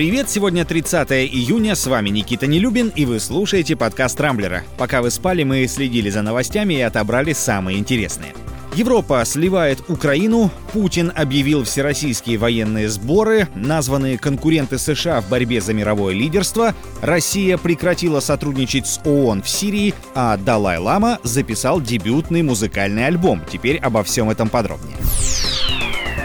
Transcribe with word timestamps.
Привет, 0.00 0.30
сегодня 0.30 0.64
30 0.64 1.12
июня, 1.12 1.74
с 1.74 1.86
вами 1.86 2.08
Никита 2.08 2.46
Нелюбин, 2.46 2.90
и 2.96 3.04
вы 3.04 3.20
слушаете 3.20 3.76
подкаст 3.76 4.18
Рамблера. 4.18 4.62
Пока 4.78 5.02
вы 5.02 5.10
спали, 5.10 5.42
мы 5.42 5.66
следили 5.66 6.08
за 6.08 6.22
новостями 6.22 6.72
и 6.72 6.80
отобрали 6.80 7.34
самые 7.34 7.76
интересные. 7.76 8.32
Европа 8.74 9.22
сливает 9.26 9.82
Украину, 9.88 10.50
Путин 10.72 11.12
объявил 11.14 11.64
всероссийские 11.64 12.38
военные 12.38 12.88
сборы, 12.88 13.46
названные 13.54 14.16
конкуренты 14.16 14.78
США 14.78 15.20
в 15.20 15.28
борьбе 15.28 15.60
за 15.60 15.74
мировое 15.74 16.14
лидерство, 16.14 16.74
Россия 17.02 17.58
прекратила 17.58 18.20
сотрудничать 18.20 18.86
с 18.86 19.02
ООН 19.04 19.42
в 19.42 19.50
Сирии, 19.50 19.92
а 20.14 20.38
Далай-Лама 20.38 21.18
записал 21.24 21.78
дебютный 21.78 22.40
музыкальный 22.40 23.06
альбом. 23.06 23.42
Теперь 23.52 23.76
обо 23.76 24.02
всем 24.02 24.30
этом 24.30 24.48
подробнее. 24.48 24.96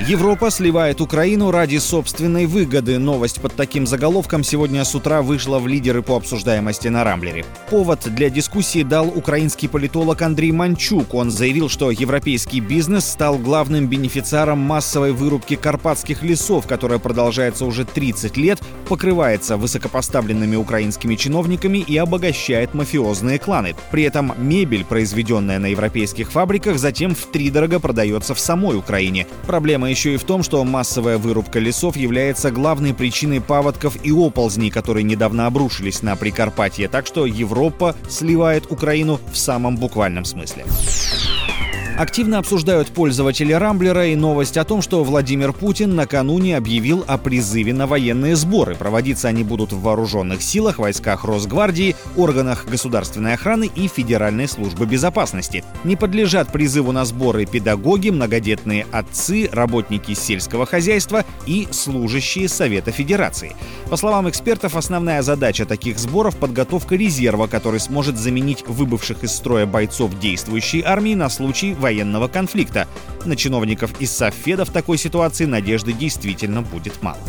Европа 0.02 0.52
сливает 0.52 1.00
Украину 1.00 1.52
ради 1.52 1.78
собственной 1.78 2.46
выгоды. 2.46 3.00
Новость 3.00 3.42
под 3.42 3.56
таким 3.56 3.88
заголовком 3.88 4.44
сегодня 4.44 4.84
с 4.84 4.94
утра 4.94 5.22
вышла 5.22 5.58
в 5.58 5.68
лидеры 5.68 6.04
по 6.04 6.18
обсуждаемости 6.18 6.90
на 6.90 7.04
Рамблере. 7.04 7.46
Повод 7.70 8.02
для 8.14 8.30
дискуссии 8.30 8.84
дал 8.84 9.08
украинский 9.08 9.70
политолог 9.70 10.22
Андрей 10.22 10.52
Манчук. 10.52 11.14
Он 11.14 11.32
заявил, 11.32 11.70
что 11.70 11.92
европейский 11.92 12.60
бизнес 12.60 13.06
стал 13.06 13.38
главным 13.38 13.88
бенефициаром 13.88 14.60
массовой 14.60 15.14
вырубки 15.14 15.56
карпатских 15.56 16.24
лесов, 16.24 16.68
которая 16.68 17.00
продолжается 17.00 17.66
уже 17.66 17.86
30 17.86 18.36
лет, 18.38 18.60
покрывается 18.90 19.56
высокопоставленными 19.56 20.58
украинскими 20.58 21.16
чиновниками 21.16 21.78
и 21.78 21.98
обогащает 21.98 22.74
мафиозные 22.74 23.40
кланы. 23.40 23.76
При 23.92 24.04
этом 24.04 24.34
мебель, 24.38 24.84
произведенная 24.84 25.58
на 25.58 25.68
европейских 25.68 26.32
фабриках, 26.32 26.78
затем 26.78 27.16
втридорого 27.16 27.80
продается 27.80 28.36
в 28.36 28.40
самой 28.40 28.78
Украине. 28.78 29.26
Проблема 29.86 30.00
еще 30.00 30.16
и 30.16 30.18
в 30.18 30.24
том, 30.24 30.42
что 30.42 30.64
массовая 30.64 31.20
вырубка 31.20 31.60
лесов 31.60 31.96
является 31.96 32.50
главной 32.50 32.96
причиной 32.96 33.40
паводков 33.40 34.04
и 34.04 34.12
оползней, 34.12 34.72
которые 34.72 35.04
недавно 35.04 35.46
обрушились 35.46 36.02
на 36.02 36.16
Прикарпатье, 36.16 36.88
так 36.88 37.06
что 37.06 37.28
Европа 37.28 37.96
сливает 38.10 38.72
Украину 38.72 39.20
в 39.32 39.38
самом 39.38 39.78
буквальном 39.78 40.26
смысле. 40.26 40.66
Активно 41.98 42.40
обсуждают 42.40 42.90
пользователи 42.90 43.54
Рамблера 43.54 44.08
и 44.08 44.18
новость 44.18 44.58
о 44.58 44.66
том, 44.66 44.82
что 44.82 45.02
Владимир 45.06 45.54
Путин 45.54 45.96
накануне 45.96 46.58
объявил 46.58 47.06
о 47.08 47.18
призыве 47.18 47.74
на 47.74 47.88
военные 47.88 48.36
сборы. 48.36 48.76
Проводиться 48.76 49.30
они 49.30 49.46
будут 49.46 49.72
в 49.72 49.80
вооруженных 49.80 50.42
силах, 50.42 50.78
войсках 50.78 51.24
Росгвардии, 51.24 51.96
органах 52.18 52.66
государственной 52.66 53.36
охраны 53.36 53.72
и 53.74 53.88
Федеральной 53.88 54.50
службы 54.50 54.86
безопасности. 54.86 55.64
Не 55.86 55.96
подлежат 55.96 56.52
призыву 56.52 56.92
на 56.92 57.06
сборы 57.06 57.46
педагоги, 57.46 58.10
многодетные 58.10 58.86
отцы, 58.92 59.50
работники 59.54 60.14
сельского 60.16 60.66
хозяйства 60.66 61.24
и 61.46 61.70
служащие 61.72 62.50
Совета 62.50 62.92
Федерации. 62.92 63.56
По 63.90 63.96
словам 63.96 64.28
экспертов, 64.28 64.76
основная 64.76 65.22
задача 65.22 65.66
таких 65.66 65.98
сборов— 65.98 66.36
подготовка 66.40 66.96
резерва, 66.96 67.48
который 67.48 67.80
сможет 67.80 68.18
заменить 68.18 68.68
выбывших 68.68 69.24
из 69.24 69.32
строя 69.32 69.66
бойцов 69.66 70.20
действующей 70.20 70.82
армии 70.82 71.16
на 71.16 71.30
случай 71.30 71.74
военного 71.86 72.28
конфликта. 72.28 72.88
На 73.26 73.36
чиновников 73.36 73.92
из 74.02 74.10
Софеда 74.10 74.66
в 74.66 74.72
такой 74.72 74.98
ситуации 74.98 75.46
надежды 75.46 75.94
действительно 75.94 76.64
будет 76.64 77.04
мало. 77.04 77.20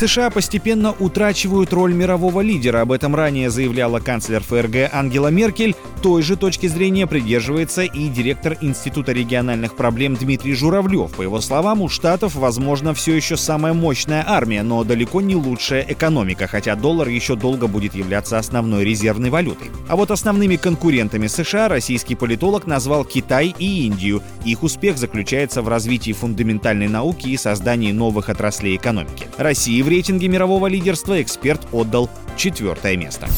США 0.00 0.30
постепенно 0.30 0.92
утрачивают 0.92 1.74
роль 1.74 1.92
мирового 1.92 2.40
лидера. 2.40 2.80
Об 2.80 2.92
этом 2.92 3.14
ранее 3.14 3.50
заявляла 3.50 4.00
канцлер 4.00 4.42
ФРГ 4.42 4.88
Ангела 4.94 5.28
Меркель. 5.28 5.76
Той 6.02 6.22
же 6.22 6.36
точки 6.36 6.68
зрения 6.68 7.06
придерживается 7.06 7.82
и 7.82 8.08
директор 8.08 8.56
Института 8.62 9.12
региональных 9.12 9.76
проблем 9.76 10.14
Дмитрий 10.14 10.54
Журавлев. 10.54 11.12
По 11.14 11.20
его 11.20 11.42
словам, 11.42 11.82
у 11.82 11.90
Штатов, 11.90 12.34
возможно, 12.34 12.94
все 12.94 13.14
еще 13.14 13.36
самая 13.36 13.74
мощная 13.74 14.24
армия, 14.26 14.62
но 14.62 14.82
далеко 14.84 15.20
не 15.20 15.36
лучшая 15.36 15.84
экономика, 15.86 16.46
хотя 16.46 16.76
доллар 16.76 17.08
еще 17.08 17.36
долго 17.36 17.66
будет 17.66 17.94
являться 17.94 18.38
основной 18.38 18.86
резервной 18.86 19.28
валютой. 19.28 19.68
А 19.86 19.96
вот 19.96 20.10
основными 20.10 20.56
конкурентами 20.56 21.26
США 21.26 21.68
российский 21.68 22.14
политолог 22.14 22.66
назвал 22.66 23.04
Китай 23.04 23.54
и 23.58 23.84
Индию. 23.84 24.22
Их 24.44 24.62
успех 24.62 24.98
заключается 24.98 25.62
в 25.62 25.68
развитии 25.68 26.12
фундаментальной 26.12 26.88
науки 26.88 27.28
и 27.28 27.36
создании 27.36 27.92
новых 27.92 28.28
отраслей 28.28 28.76
экономики. 28.76 29.26
России 29.36 29.82
в 29.82 29.88
рейтинге 29.88 30.28
мирового 30.28 30.66
лидерства 30.66 31.20
эксперт 31.20 31.66
отдал 31.72 32.08
четвертое 32.36 32.96
место. 32.96 33.28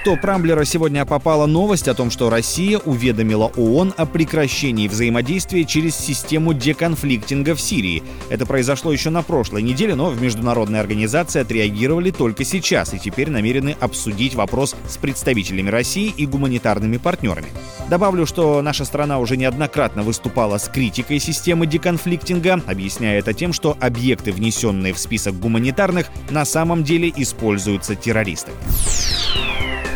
В 0.00 0.02
топ 0.02 0.24
Рамблера 0.24 0.64
сегодня 0.64 1.04
попала 1.04 1.44
новость 1.44 1.86
о 1.86 1.92
том, 1.92 2.10
что 2.10 2.30
Россия 2.30 2.78
уведомила 2.78 3.52
ООН 3.54 3.92
о 3.98 4.06
прекращении 4.06 4.88
взаимодействия 4.88 5.66
через 5.66 5.94
систему 5.94 6.54
деконфликтинга 6.54 7.54
в 7.54 7.60
Сирии. 7.60 8.02
Это 8.30 8.46
произошло 8.46 8.92
еще 8.92 9.10
на 9.10 9.20
прошлой 9.22 9.60
неделе, 9.60 9.94
но 9.94 10.08
в 10.08 10.22
международной 10.22 10.80
организации 10.80 11.42
отреагировали 11.42 12.12
только 12.12 12.44
сейчас 12.44 12.94
и 12.94 12.98
теперь 12.98 13.28
намерены 13.28 13.76
обсудить 13.78 14.34
вопрос 14.34 14.74
с 14.88 14.96
представителями 14.96 15.68
России 15.68 16.14
и 16.16 16.24
гуманитарными 16.24 16.96
партнерами. 16.96 17.48
Добавлю, 17.90 18.24
что 18.24 18.62
наша 18.62 18.86
страна 18.86 19.18
уже 19.18 19.36
неоднократно 19.36 20.02
выступала 20.02 20.56
с 20.56 20.70
критикой 20.70 21.18
системы 21.18 21.66
деконфликтинга, 21.66 22.62
объясняя 22.66 23.18
это 23.18 23.34
тем, 23.34 23.52
что 23.52 23.76
объекты, 23.78 24.32
внесенные 24.32 24.94
в 24.94 24.98
список 24.98 25.38
гуманитарных, 25.38 26.06
на 26.30 26.46
самом 26.46 26.84
деле 26.84 27.12
используются 27.14 27.96
террористами. 27.96 28.56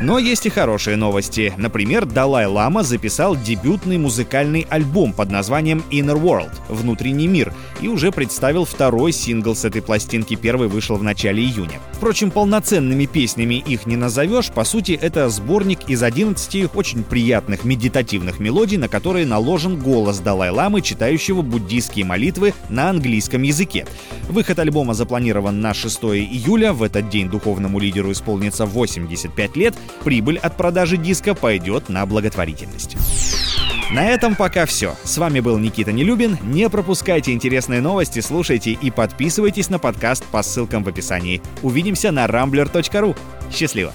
Но 0.01 0.19
есть 0.19 0.45
и 0.45 0.51
хорошие 0.51 0.97
новости. 0.97 1.53
Например, 1.57 2.05
Далай-Лама 2.05 2.83
записал 2.83 3.37
дебютный 3.37 3.97
музыкальный 3.97 4.67
альбом 4.69 5.13
под 5.13 5.31
названием 5.31 5.85
Inner 5.91 6.21
World— 6.21 6.53
«Внутренний 6.69 7.29
мир» 7.29 7.53
и 7.81 7.89
уже 7.89 8.11
представил 8.11 8.65
второй 8.65 9.13
сингл 9.13 9.55
с 9.55 9.65
этой 9.65 9.83
пластинки. 9.83 10.35
Первый 10.35 10.69
вышел 10.69 10.97
в 10.97 11.03
начале 11.03 11.43
июня. 11.43 11.81
Впрочем, 11.93 12.31
полноценными 12.31 13.07
песнями 13.07 13.55
их 13.55 13.87
не 13.87 13.97
назовешь. 13.97 14.51
По 14.51 14.65
сути, 14.65 14.99
это 15.01 15.29
сборник 15.29 15.89
из 15.89 16.03
11 16.03 16.75
очень 16.75 17.05
приятных 17.05 17.65
медитативных 17.65 18.41
мелодий, 18.41 18.77
на 18.77 18.89
которые 18.89 19.27
наложен 19.27 19.79
голос 19.79 20.19
Далай-Ламы, 20.19 20.83
читающего 20.83 21.43
буддийские 21.43 22.05
молитвы 22.05 22.53
на 22.69 22.91
английском 22.91 23.43
языке. 23.43 23.87
Выход 24.29 24.59
альбома 24.59 24.95
запланирован 24.95 25.61
на 25.61 25.73
6 25.73 26.05
июля. 26.05 26.73
В 26.73 26.83
этот 26.83 27.09
день 27.09 27.29
духовному 27.31 27.79
лидеру 27.79 28.13
исполнится 28.13 28.67
85 28.67 29.57
лет. 29.57 29.75
Прибыль 30.05 30.39
от 30.39 30.57
продажи 30.57 30.97
диска 30.97 31.35
пойдет 31.35 31.89
на 31.89 32.05
благотворительность. 32.07 32.97
На 33.91 34.07
этом 34.07 34.35
пока 34.35 34.67
все. 34.67 34.95
С 35.05 35.19
вами 35.19 35.41
был 35.41 35.59
Никита 35.59 35.93
Нелюбин. 35.93 36.39
Не 36.43 36.69
пропускайте 36.69 37.33
интересные 37.33 37.81
новости, 37.81 38.21
слушайте 38.21 38.73
и 38.73 38.91
подписывайтесь 38.91 39.71
на 39.71 39.79
подкаст 39.79 40.25
по 40.25 40.43
ссылкам 40.43 40.83
в 40.83 40.89
описании. 40.89 41.43
Увидимся 41.63 42.11
на 42.11 42.27
rambler.ru. 42.27 43.17
Счастливо! 43.53 43.93